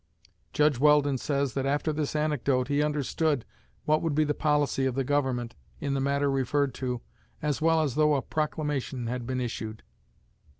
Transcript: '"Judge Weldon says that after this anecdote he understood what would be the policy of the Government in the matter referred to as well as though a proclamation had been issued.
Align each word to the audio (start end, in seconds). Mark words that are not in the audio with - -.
'"Judge 0.53 0.79
Weldon 0.79 1.19
says 1.19 1.53
that 1.53 1.67
after 1.67 1.93
this 1.93 2.15
anecdote 2.15 2.69
he 2.69 2.81
understood 2.81 3.45
what 3.85 4.01
would 4.01 4.15
be 4.15 4.23
the 4.23 4.33
policy 4.33 4.87
of 4.87 4.95
the 4.95 5.03
Government 5.03 5.53
in 5.79 5.93
the 5.93 5.99
matter 6.01 6.31
referred 6.31 6.73
to 6.73 7.01
as 7.39 7.61
well 7.61 7.83
as 7.83 7.93
though 7.93 8.15
a 8.15 8.23
proclamation 8.23 9.05
had 9.05 9.27
been 9.27 9.39
issued. 9.39 9.83